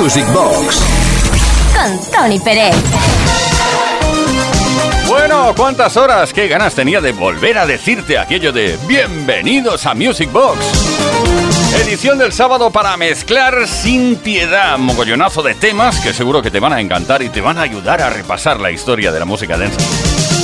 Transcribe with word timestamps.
Music 0.00 0.24
Box 0.32 0.80
con 1.74 2.10
Tony 2.10 2.38
Pérez. 2.38 2.74
Bueno, 5.06 5.52
¿cuántas 5.54 5.94
horas, 5.98 6.32
qué 6.32 6.48
ganas 6.48 6.74
tenía 6.74 7.02
de 7.02 7.12
volver 7.12 7.58
a 7.58 7.66
decirte 7.66 8.16
aquello 8.16 8.50
de 8.50 8.78
bienvenidos 8.86 9.84
a 9.84 9.92
Music 9.94 10.32
Box? 10.32 10.58
Edición 11.84 12.16
del 12.16 12.32
sábado 12.32 12.70
para 12.70 12.96
mezclar 12.96 13.68
sin 13.68 14.16
piedad, 14.16 14.78
mogollonazo 14.78 15.42
de 15.42 15.54
temas 15.54 16.00
que 16.00 16.14
seguro 16.14 16.40
que 16.40 16.50
te 16.50 16.60
van 16.60 16.72
a 16.72 16.80
encantar 16.80 17.20
y 17.20 17.28
te 17.28 17.42
van 17.42 17.58
a 17.58 17.62
ayudar 17.62 18.00
a 18.00 18.08
repasar 18.08 18.58
la 18.58 18.70
historia 18.70 19.12
de 19.12 19.18
la 19.18 19.26
música 19.26 19.58
dance. 19.58 19.76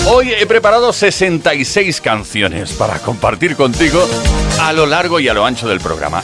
Hoy 0.07 0.33
he 0.33 0.45
preparado 0.45 0.93
66 0.93 2.03
canciones 2.03 2.75
para 2.75 2.99
compartir 2.99 3.57
contigo 3.57 4.07
a 4.61 4.75
lo 4.75 4.85
largo 4.85 5.19
y 5.19 5.29
a 5.29 5.35
lo 5.35 5.47
ancho 5.47 5.67
del 5.67 5.81
programa. 5.81 6.23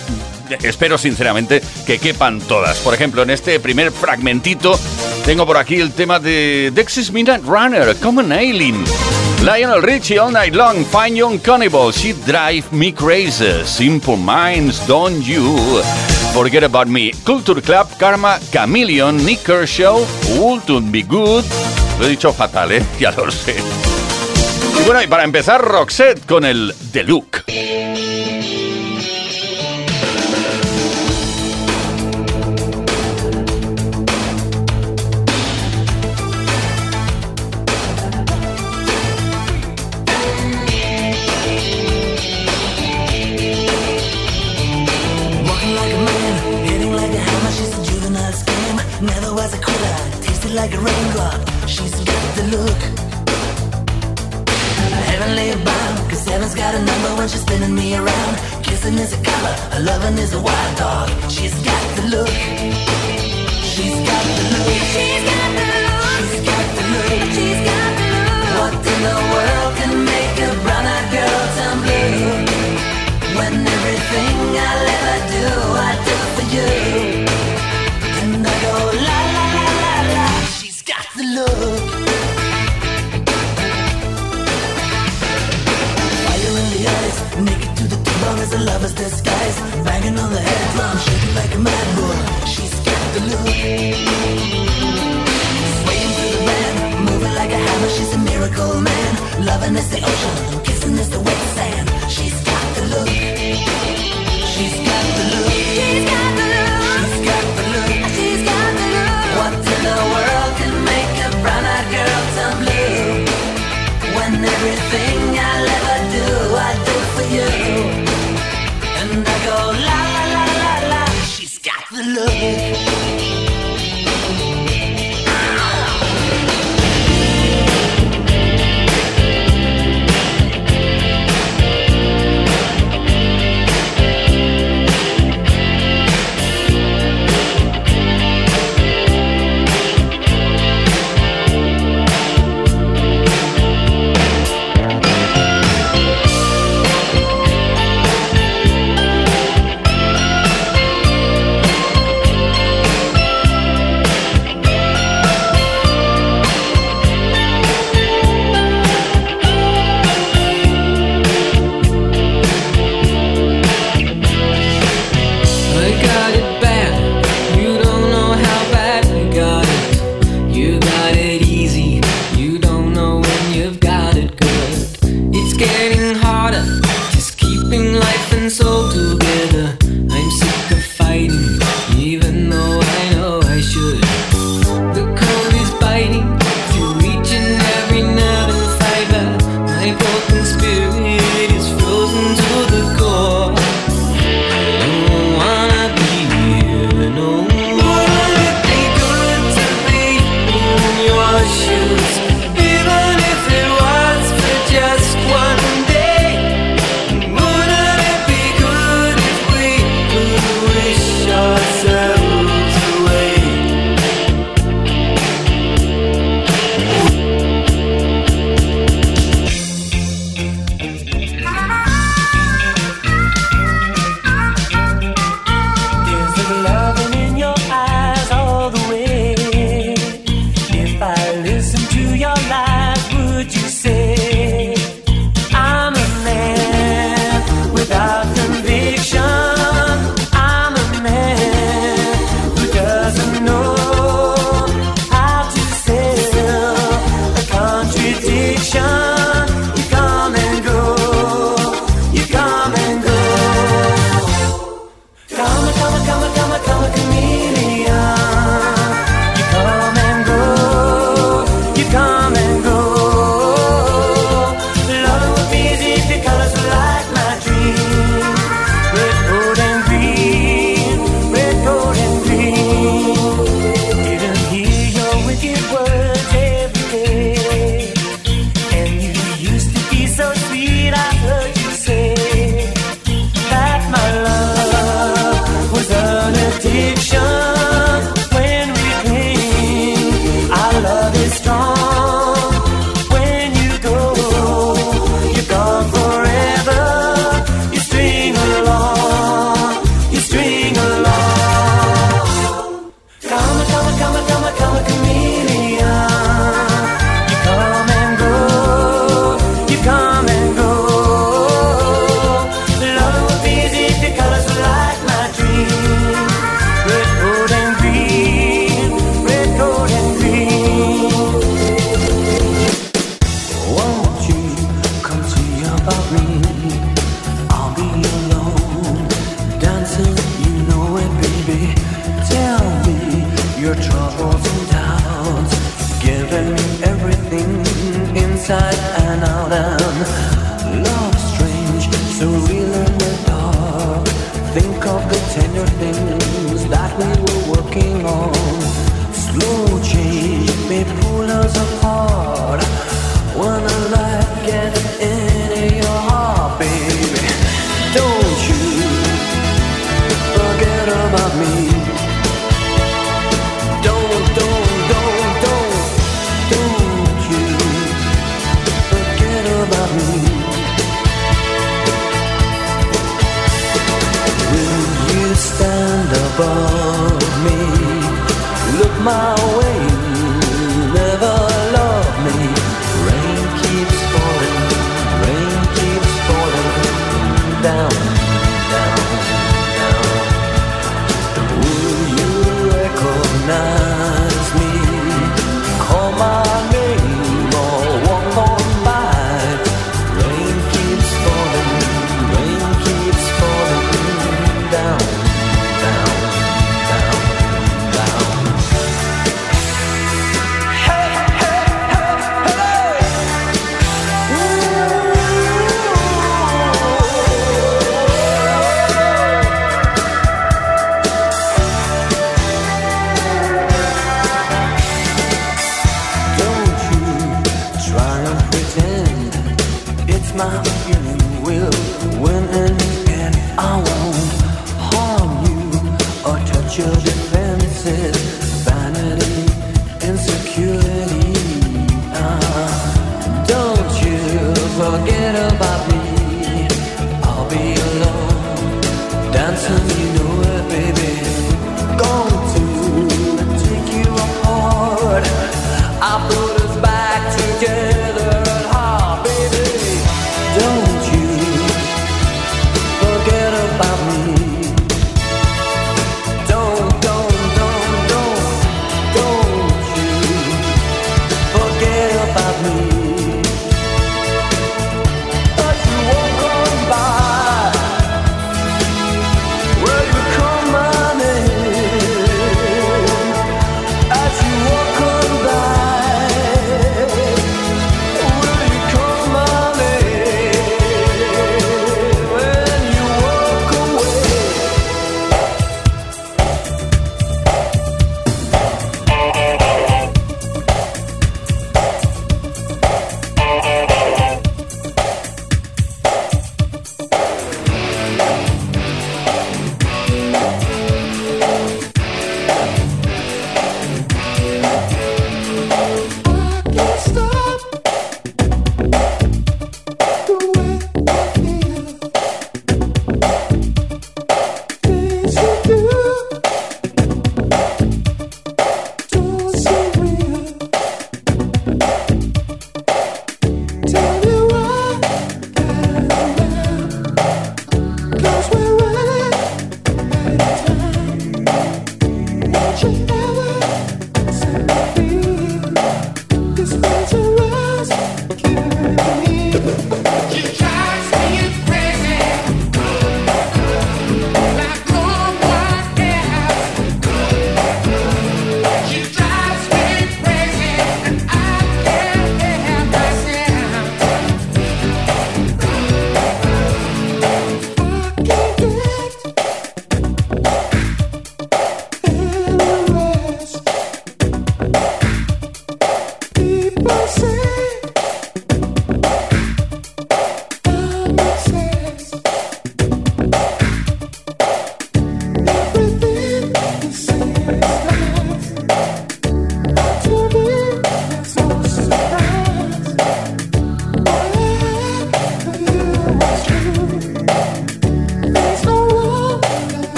Espero 0.62 0.98
sinceramente 0.98 1.62
que 1.86 1.98
quepan 1.98 2.40
todas. 2.40 2.78
Por 2.78 2.94
ejemplo, 2.94 3.22
en 3.22 3.30
este 3.30 3.60
primer 3.60 3.92
fragmentito 3.92 4.78
tengo 5.24 5.46
por 5.46 5.56
aquí 5.56 5.76
el 5.76 5.92
tema 5.92 6.18
de 6.18 6.70
Dexys 6.74 7.12
Midnight 7.12 7.44
Runner, 7.44 7.96
Common 7.96 8.32
Ailing. 8.32 8.84
Lionel 9.42 9.82
Richie 9.82 10.20
All 10.20 10.32
Night 10.32 10.54
Long, 10.54 10.84
Fine 10.84 11.16
Young 11.16 11.38
Cannibal, 11.40 11.92
She 11.92 12.12
Drive 12.12 12.64
Me 12.70 12.92
Crazy, 12.92 13.64
Simple 13.64 14.16
Minds, 14.16 14.86
Don't 14.86 15.20
You, 15.24 15.82
Forget 16.32 16.62
About 16.62 16.86
Me, 16.86 17.10
Culture 17.24 17.60
Club, 17.60 17.88
Karma, 17.98 18.38
Chameleon, 18.52 19.16
Nick 19.24 19.42
Kershaw, 19.42 19.98
Wouldn't 20.38 20.92
Be 20.92 21.02
Good. 21.02 21.44
Lo 21.98 22.06
he 22.06 22.10
dicho 22.10 22.32
fatal, 22.32 22.70
¿eh? 22.70 22.82
Ya 23.00 23.10
lo 23.10 23.30
sé. 23.32 23.56
Y 24.80 24.84
bueno, 24.84 25.02
y 25.02 25.08
para 25.08 25.24
empezar, 25.24 25.60
Roxette 25.60 26.24
con 26.24 26.44
el 26.44 26.72
The 26.92 27.02
like 50.62 50.74
a 50.74 50.78
raindrop. 50.78 51.40
She's 51.66 51.94
got 52.10 52.24
the 52.38 52.44
look. 52.54 52.80
Heavenly 55.10 55.48
bound, 55.64 55.96
cause 56.08 56.24
heaven's 56.24 56.54
got 56.54 56.72
a 56.76 56.82
number 56.90 57.10
when 57.18 57.28
she's 57.28 57.40
spinning 57.40 57.74
me 57.74 57.96
around. 57.96 58.34
Kissing 58.62 58.96
is 59.04 59.12
a 59.12 59.20
color, 59.24 59.54
a 59.78 59.80
loving 59.80 60.16
is 60.18 60.32
a 60.34 60.40
wild 60.40 60.74
dog. 60.78 61.08
She's 61.28 61.56
got 61.68 61.82
the 61.96 62.04
look. 62.14 62.34
She's 63.72 63.98
got 64.08 64.24
the 64.38 64.44
look. 64.54 64.70
She's 64.92 65.22
got 65.30 65.48
the 65.58 65.64
look. 65.72 65.98
She's 66.30 66.42
got 66.48 66.66
the 66.76 66.84
look. 66.92 67.10
She's 67.36 67.60
got 67.68 67.90
the 67.98 68.06
look. 68.14 68.30
What 68.58 68.74
in 68.92 68.98
the 69.08 69.18
world 69.32 69.72
can 69.80 69.94
make 70.14 70.36
a 70.46 70.50
brown 70.62 70.86
eyed 70.94 71.06
girl 71.14 71.42
turn 71.56 71.76
blue? 71.84 72.14
When 73.38 73.54
everything 73.76 74.36
I'll 74.68 74.88
ever 74.96 75.18
do, 75.34 75.46
I 75.88 75.92
do 76.06 76.21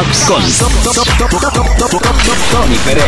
Con 0.00 0.42
Tony 2.50 2.76
Pérez. 2.86 3.04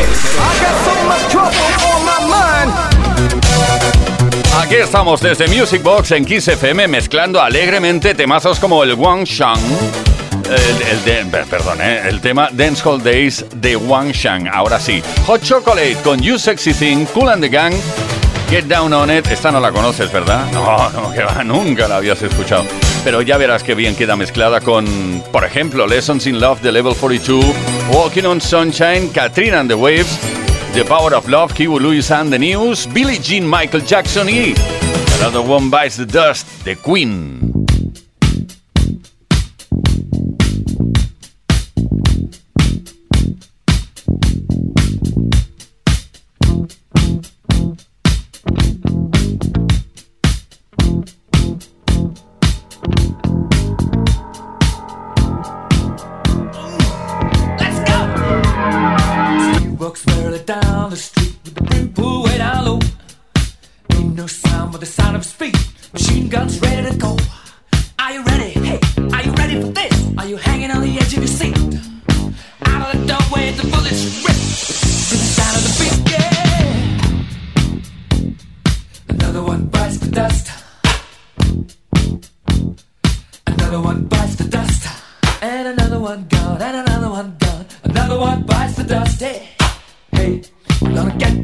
Aquí 4.60 4.74
estamos 4.74 5.22
desde 5.22 5.48
Music 5.48 5.82
Box 5.82 6.10
en 6.10 6.26
Kiss 6.26 6.48
FM 6.48 6.88
mezclando 6.88 7.40
alegremente 7.40 8.14
temazos 8.14 8.60
como 8.60 8.82
el 8.84 8.92
Wang 8.92 9.24
Shang. 9.24 9.58
El, 10.44 10.82
el 10.82 11.30
de- 11.30 11.44
perdón, 11.46 11.78
eh, 11.80 12.02
el 12.08 12.20
tema 12.20 12.50
Dance 12.52 12.82
Hall 12.86 13.02
Days 13.02 13.46
de 13.54 13.74
Wang 13.76 14.12
Shang. 14.12 14.48
Ahora 14.52 14.78
sí, 14.78 15.02
Hot 15.26 15.42
Chocolate 15.42 15.96
con 16.04 16.20
You 16.20 16.38
Sexy 16.38 16.74
Thing, 16.74 17.06
Cool 17.06 17.30
and 17.30 17.42
the 17.42 17.48
Gang, 17.48 17.72
Get 18.50 18.66
Down 18.66 18.92
on 18.92 19.10
It. 19.10 19.26
Esta 19.28 19.50
no 19.50 19.60
la 19.60 19.72
conoces, 19.72 20.12
¿verdad? 20.12 20.44
No, 20.52 20.90
no, 20.90 21.10
que 21.10 21.22
va, 21.22 21.42
nunca 21.42 21.88
la 21.88 21.96
habías 21.96 22.20
escuchado. 22.20 22.64
Pero 23.04 23.20
ya 23.20 23.36
verás 23.36 23.64
qué 23.64 23.74
bien 23.74 23.96
queda 23.96 24.14
mezclada 24.14 24.60
con, 24.60 25.22
por 25.32 25.44
ejemplo, 25.44 25.86
Lessons 25.86 26.26
in 26.26 26.40
Love 26.40 26.60
de 26.62 26.70
Level 26.70 26.94
42, 26.94 27.44
Walking 27.92 28.24
on 28.24 28.40
Sunshine, 28.40 29.08
Katrina 29.12 29.58
and 29.58 29.68
the 29.68 29.74
Waves, 29.74 30.18
The 30.72 30.84
Power 30.84 31.12
of 31.14 31.28
Love, 31.28 31.52
Kibu 31.52 31.80
Lewis 31.80 32.10
and 32.12 32.30
the 32.30 32.38
News, 32.38 32.86
Billie 32.86 33.18
Jean, 33.18 33.44
Michael 33.44 33.84
Jackson 33.84 34.28
y 34.28 34.54
Another 35.20 35.40
One 35.40 35.68
Bites 35.68 35.96
the 35.96 36.06
Dust, 36.06 36.46
The 36.64 36.76
Queen. 36.76 37.41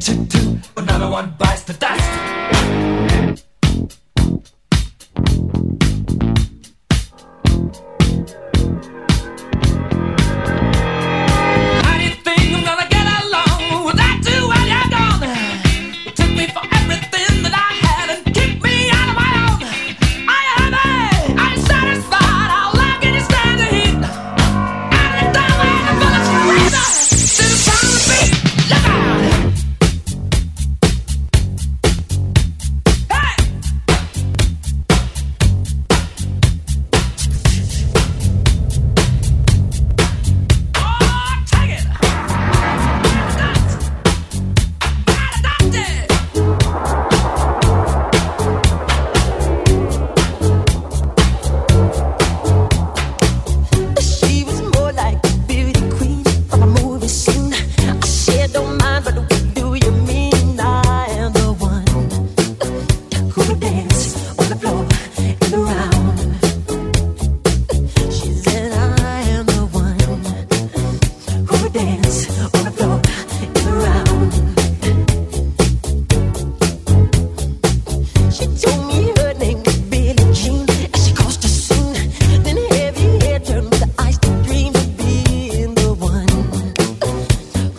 Gonna 0.08 0.24
get 0.24 0.34
you 0.34 0.40
too. 0.40 0.60
Another 0.76 1.10
one 1.10 1.34
bites 1.38 1.47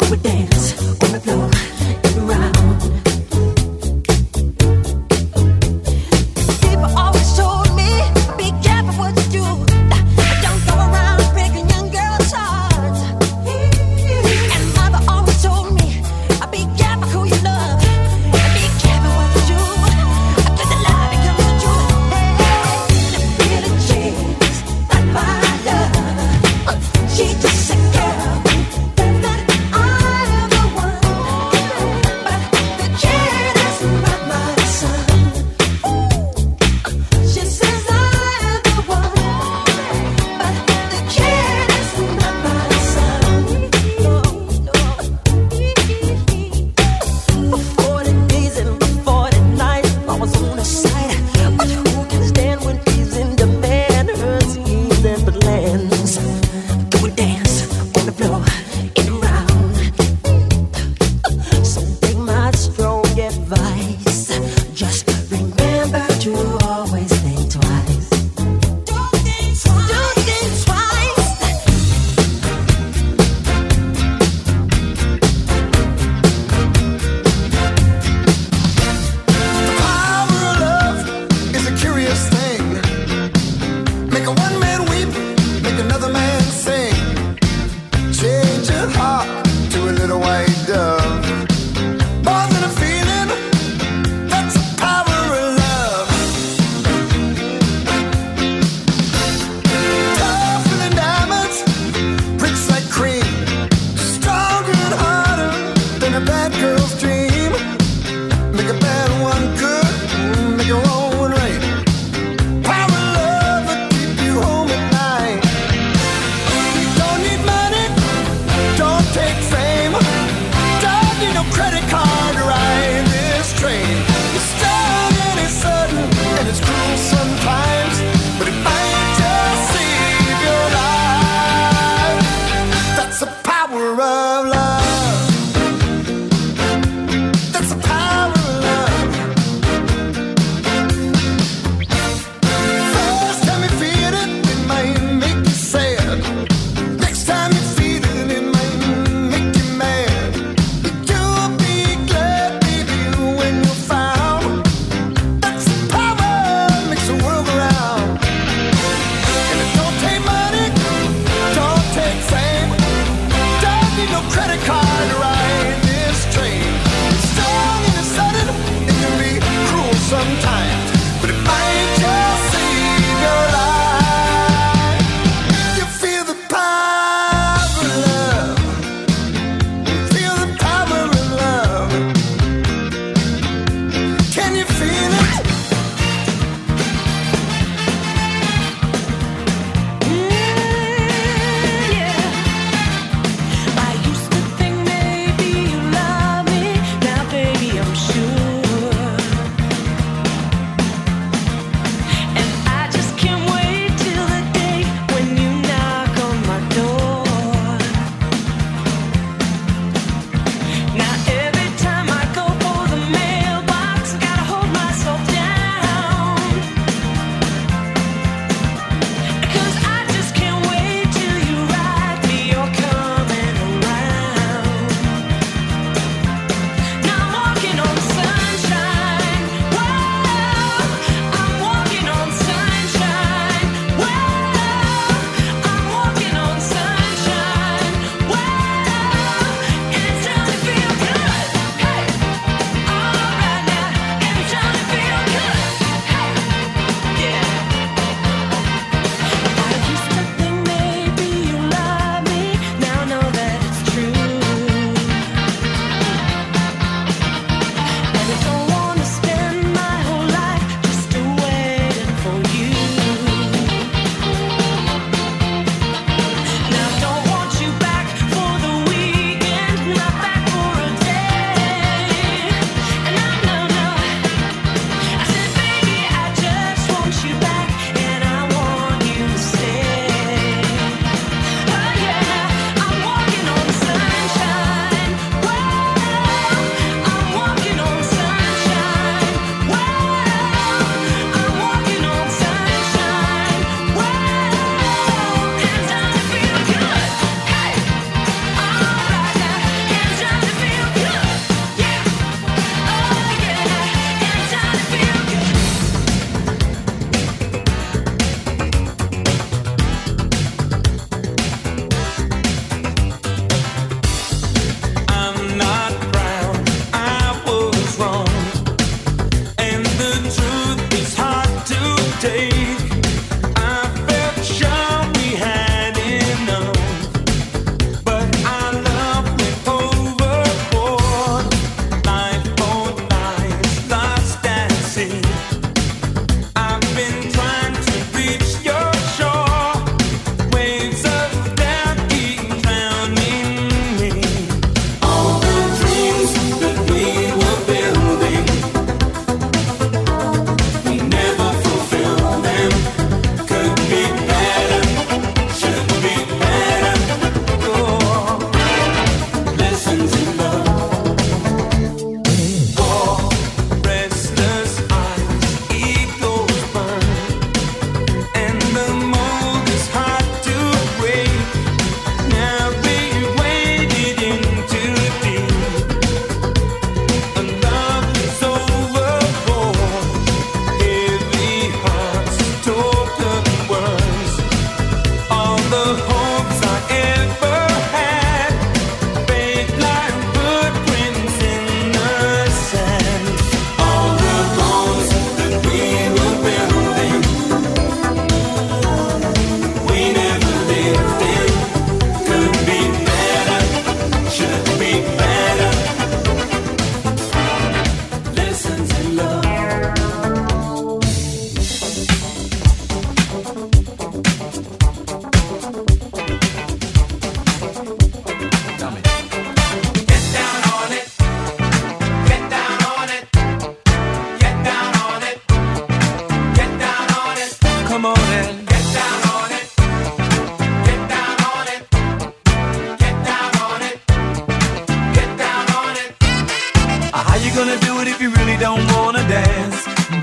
we 0.10 0.18
dance 0.18 0.74
on 1.04 1.12
the 1.12 1.20
floor. 1.20 1.79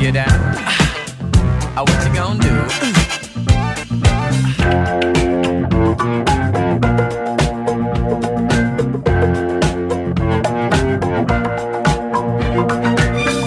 Get 0.00 0.14
down? 0.14 0.54
Oh, 1.76 1.84
what 1.86 2.06
you 2.06 2.14
gonna 2.14 2.40
do? 2.40 2.48
Mm. 2.48 2.94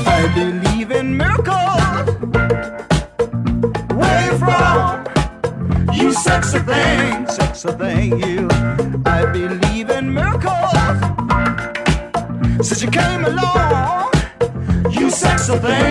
I 0.05 0.31
believe 0.35 0.91
in 0.91 1.17
miracles. 1.17 2.05
Where 3.97 4.31
you 4.31 4.37
from? 4.37 5.05
You 5.91 6.13
sexy 6.13 6.59
thing, 6.59 7.27
sexy 7.29 7.71
thing, 7.71 8.19
you. 8.23 8.47
I 9.07 9.25
believe 9.25 9.89
in 9.89 10.13
miracles. 10.13 10.71
Since 12.67 12.83
you 12.83 12.91
came 12.91 13.25
along, 13.25 14.11
you 14.91 15.09
sexy 15.09 15.57
thing. 15.57 15.82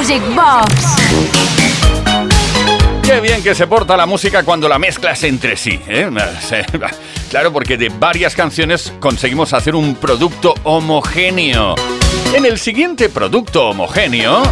Music 0.00 0.22
Box. 0.34 0.96
Qué 3.02 3.20
bien 3.20 3.42
que 3.42 3.54
se 3.54 3.66
porta 3.66 3.98
la 3.98 4.06
música 4.06 4.42
cuando 4.44 4.66
la 4.66 4.78
mezclas 4.78 5.22
entre 5.24 5.58
sí. 5.58 5.78
¿eh? 5.86 6.08
Claro, 7.28 7.52
porque 7.52 7.76
de 7.76 7.90
varias 7.90 8.34
canciones 8.34 8.94
conseguimos 8.98 9.52
hacer 9.52 9.74
un 9.74 9.94
producto 9.96 10.54
homogéneo. 10.62 11.74
En 12.34 12.46
el 12.46 12.58
siguiente 12.58 13.10
producto 13.10 13.68
homogéneo, 13.68 14.42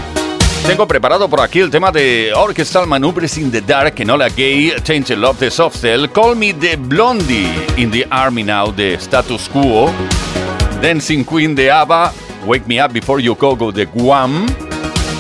tengo 0.67 0.87
preparado 0.87 1.31
por 1.31 1.41
aquí 1.41 1.61
el 1.61 1.71
tema 1.71 1.91
de 1.93 2.31
Orchestral 2.37 2.87
Maneuvers 2.87 3.39
in 3.39 3.51
the 3.51 3.63
Dark, 3.63 3.95
Enola 3.97 4.29
Gay, 4.29 4.75
Tainted 4.85 5.17
Love 5.17 5.39
de 5.39 5.51
Soft 5.51 5.79
Cell, 5.79 6.11
Call 6.11 6.37
Me 6.37 6.53
the 6.53 6.77
Blondie, 6.77 7.49
In 7.79 7.91
the 7.91 8.07
Army 8.11 8.43
Now 8.43 8.71
de 8.71 8.99
Status 8.99 9.49
Quo, 9.49 9.91
Dancing 10.83 11.25
Queen 11.25 11.55
de 11.55 11.71
ABBA, 11.71 12.13
Wake 12.45 12.67
Me 12.67 12.85
Up 12.85 12.93
Before 12.93 13.23
You 13.23 13.35
Go 13.35 13.57
Go 13.57 13.73
de 13.73 13.87
Guam. 13.87 14.68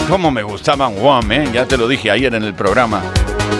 Cómo 0.08 0.30
me 0.30 0.42
gustaban 0.42 0.94
Guam, 0.94 1.30
¿eh? 1.32 1.50
Ya 1.52 1.66
te 1.66 1.76
lo 1.76 1.86
dije 1.86 2.10
ayer 2.10 2.34
en 2.34 2.42
el 2.42 2.54
programa. 2.54 3.02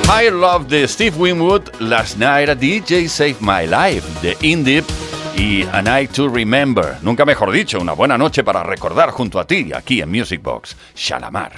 Higher 0.05 0.33
Love 0.33 0.67
de 0.67 0.89
Steve 0.89 1.15
Winwood, 1.15 1.69
Last 1.79 2.17
Night 2.17 2.49
a 2.49 2.55
DJ 2.55 3.07
Saved 3.07 3.41
My 3.41 3.67
Life 3.67 4.09
de 4.23 4.35
Indip 4.41 4.87
y 5.37 5.65
A 5.73 5.83
Night 5.83 6.13
to 6.13 6.27
Remember. 6.27 6.97
Nunca 7.03 7.27
mejor 7.27 7.53
dicho, 7.53 7.79
una 7.79 7.93
buena 7.93 8.17
noche 8.17 8.45
para 8.45 8.63
recordar 8.63 9.11
junto 9.11 9.39
a 9.39 9.47
ti 9.47 9.73
aquí 9.75 10.01
en 10.01 10.11
Music 10.11 10.43
Box. 10.43 10.75
Shalamar. 10.97 11.53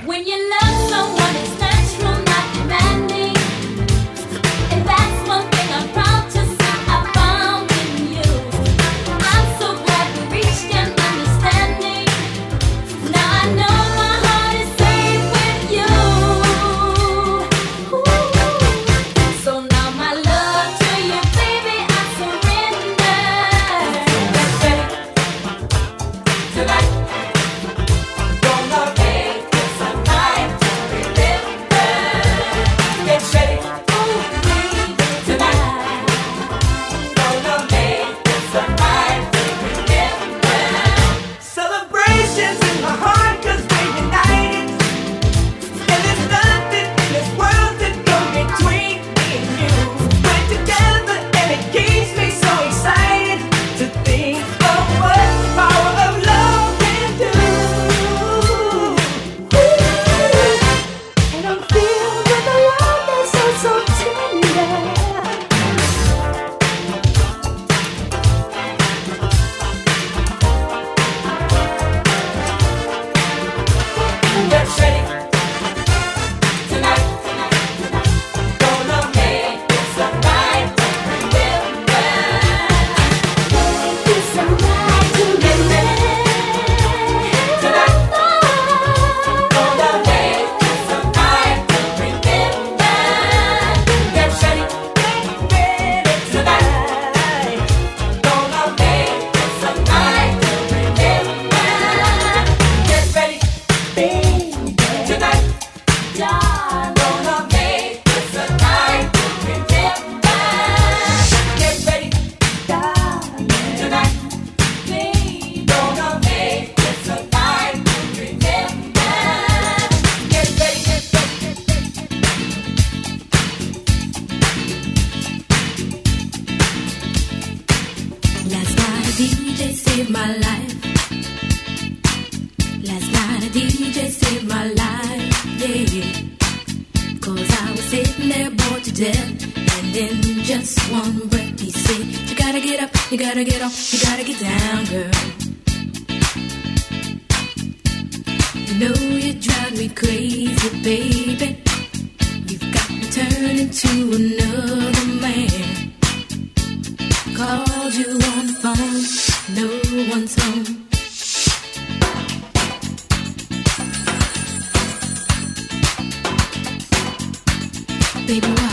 baby, 168.30 168.46
why? 168.46 168.69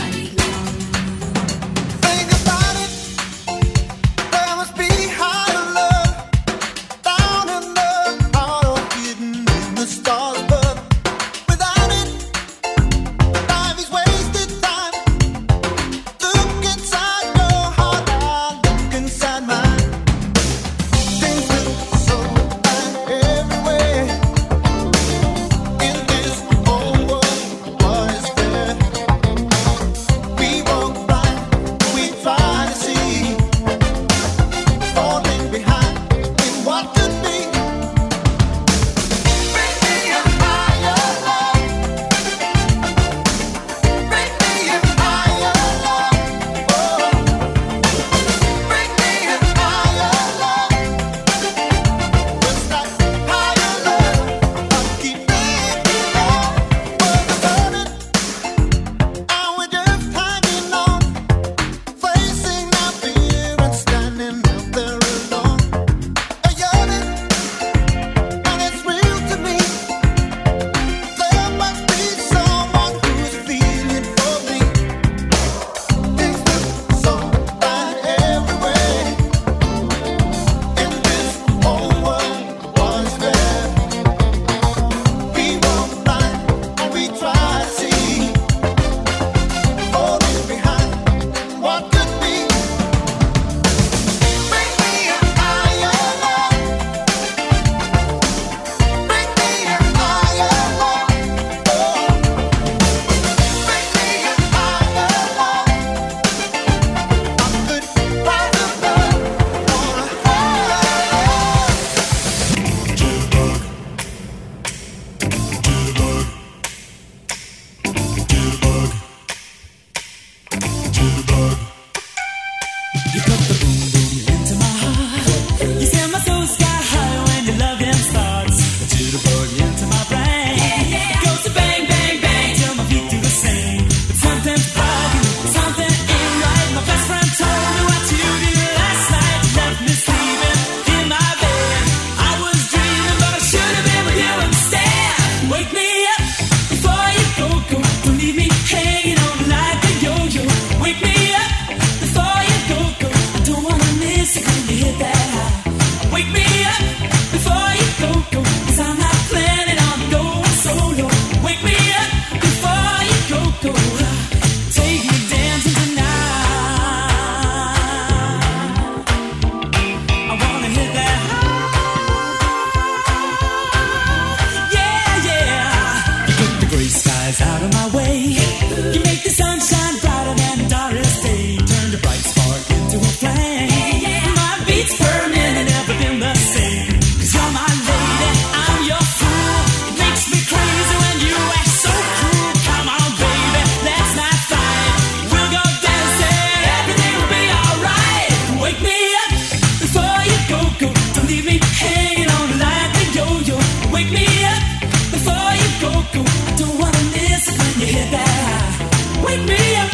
go, 205.80 205.90
go. 206.12 206.22
I 206.48 206.56
don't 206.56 206.78
wanna 206.78 207.02
miss 207.12 207.48
it 207.48 207.58
when 207.58 207.80
you 207.80 207.86
hit 207.94 208.10
that 208.10 208.28
high. 208.46 209.24
Wake 209.24 209.44
me 209.48 209.76
up 209.82 209.90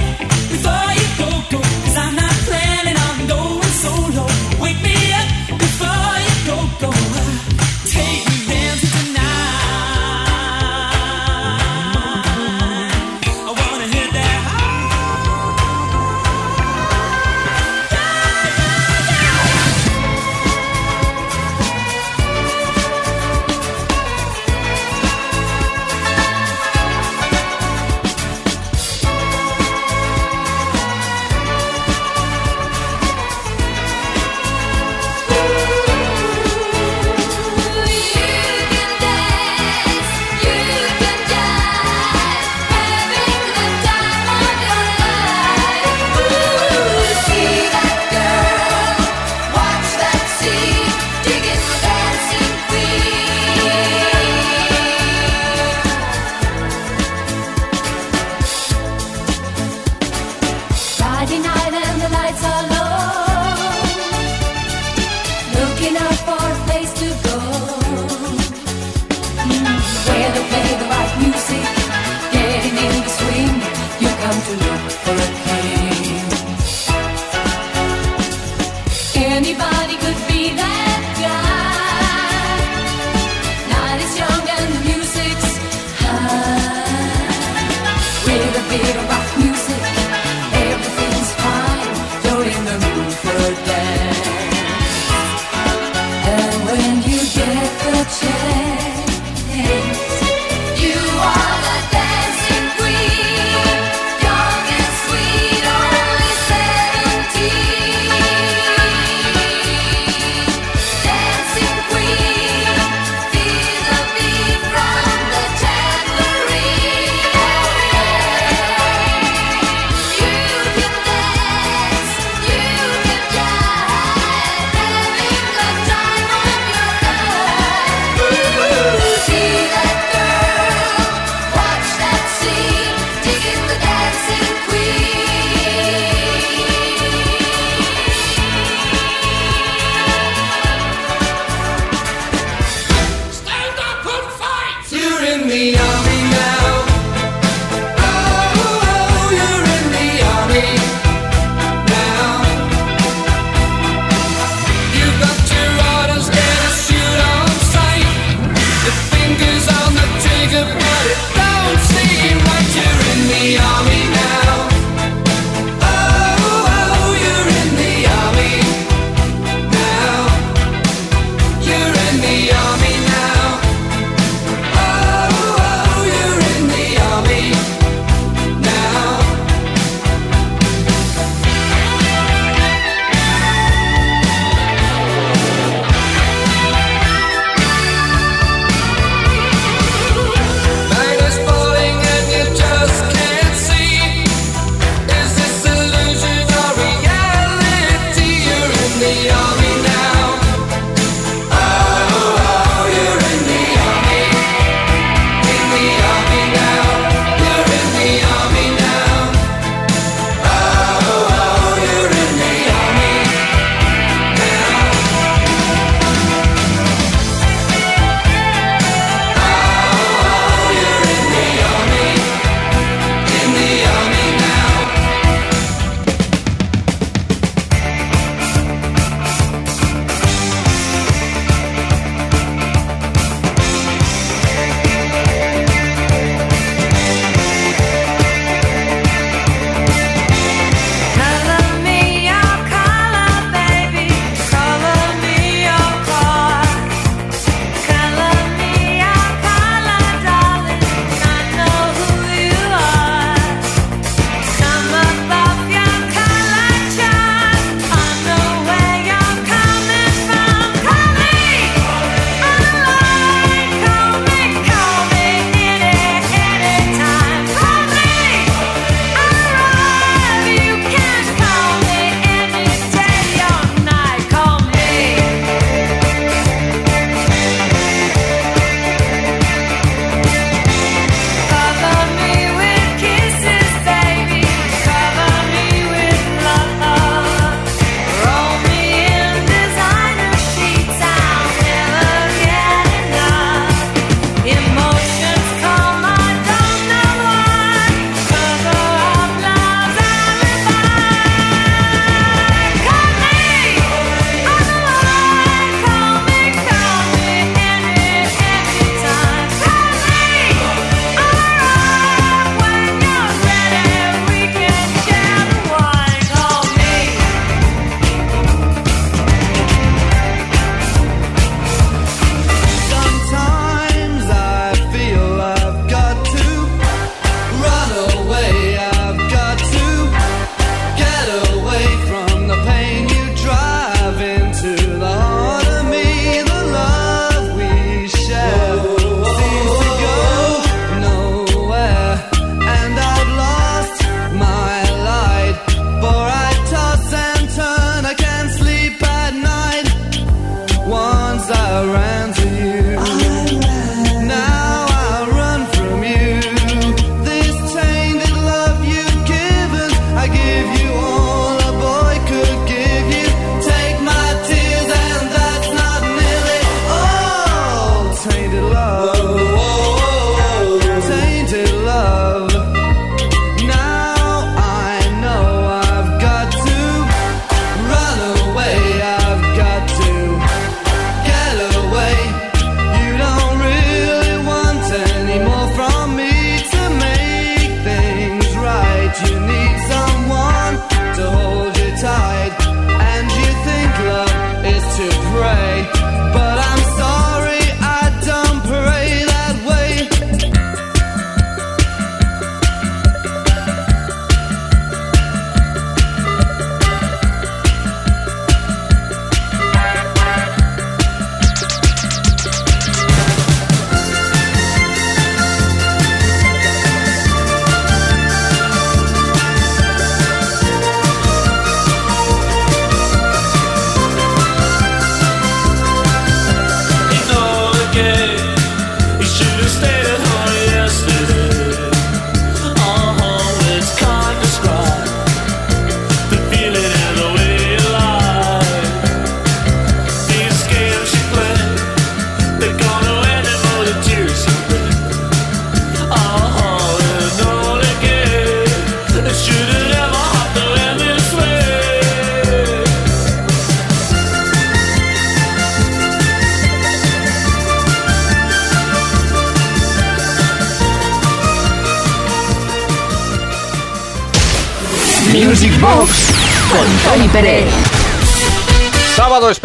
before 0.51 0.93
you. 0.99 1.14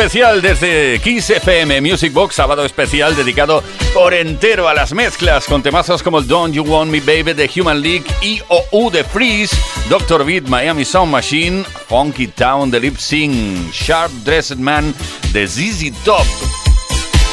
Especial 0.10 0.42
desde 0.42 1.00
Kiss 1.04 1.30
FM 1.30 1.82
Music 1.82 2.12
Box, 2.12 2.34
sábado 2.34 2.66
especial 2.66 3.16
dedicado 3.16 3.64
por 3.94 4.12
entero 4.16 4.68
a 4.68 4.74
las 4.74 4.92
mezclas 4.92 5.46
con 5.46 5.62
temazos 5.62 6.02
como 6.02 6.20
Don't 6.24 6.56
You 6.56 6.64
Want 6.64 6.90
Me 6.90 7.00
Baby 7.00 7.34
de 7.34 7.48
Human 7.56 7.80
League, 7.80 8.06
IOU 8.24 8.90
de 8.90 9.04
Freeze, 9.04 9.56
Dr. 9.88 10.26
Beat 10.26 10.48
Miami 10.48 10.84
Sound 10.84 11.12
Machine, 11.12 11.64
Funky 11.88 12.26
Town 12.26 12.72
de 12.72 12.80
Lip 12.80 12.98
Sync, 12.98 13.72
Sharp 13.72 14.12
Dressed 14.24 14.58
Man 14.58 14.96
de 15.32 15.46
ZZ 15.46 15.92
Top, 16.04 16.26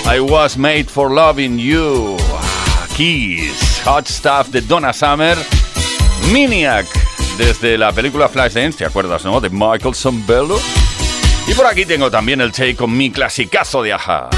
I 0.04 0.20
Was 0.20 0.58
Made 0.58 0.84
for 0.84 1.10
Loving 1.10 1.58
You, 1.58 2.18
Kiss, 2.94 3.80
Hot 3.86 4.06
Stuff 4.06 4.50
de 4.50 4.60
Donna 4.60 4.92
Summer, 4.92 5.38
Miniac 6.30 6.86
desde 7.38 7.78
la 7.78 7.92
película 7.92 8.28
Flashdance, 8.28 8.76
¿te 8.76 8.84
acuerdas, 8.84 9.24
no? 9.24 9.40
De 9.40 9.48
Michael 9.48 9.94
Sambello. 9.94 10.58
Y 11.48 11.54
por 11.54 11.66
aquí 11.66 11.86
tengo 11.86 12.10
también 12.10 12.40
el 12.40 12.50
take 12.50 12.74
con 12.74 12.96
mi 12.96 13.10
clasicazo 13.10 13.82
de 13.82 13.92
Aja. 13.92 14.28